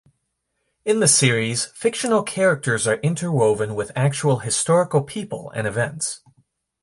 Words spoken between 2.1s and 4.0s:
characters are interwoven with